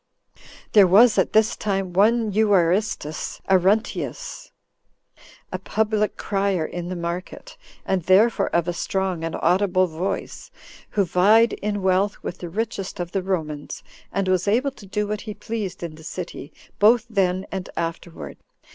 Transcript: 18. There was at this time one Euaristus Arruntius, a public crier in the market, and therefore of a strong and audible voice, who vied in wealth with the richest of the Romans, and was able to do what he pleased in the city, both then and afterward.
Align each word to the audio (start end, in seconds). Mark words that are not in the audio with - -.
18. 0.37 0.45
There 0.71 0.87
was 0.87 1.19
at 1.19 1.31
this 1.31 1.55
time 1.55 1.93
one 1.93 2.31
Euaristus 2.31 3.39
Arruntius, 3.47 4.51
a 5.51 5.59
public 5.59 6.17
crier 6.17 6.65
in 6.65 6.89
the 6.89 6.95
market, 6.95 7.55
and 7.85 8.01
therefore 8.01 8.47
of 8.49 8.67
a 8.67 8.73
strong 8.73 9.23
and 9.23 9.35
audible 9.43 9.85
voice, 9.85 10.49
who 10.89 11.05
vied 11.05 11.53
in 11.53 11.83
wealth 11.83 12.17
with 12.23 12.39
the 12.39 12.49
richest 12.49 12.99
of 12.99 13.11
the 13.11 13.21
Romans, 13.21 13.83
and 14.11 14.27
was 14.27 14.47
able 14.47 14.71
to 14.71 14.87
do 14.87 15.05
what 15.05 15.21
he 15.21 15.35
pleased 15.35 15.83
in 15.83 15.93
the 15.93 16.03
city, 16.03 16.51
both 16.79 17.05
then 17.07 17.45
and 17.51 17.69
afterward. 17.77 18.37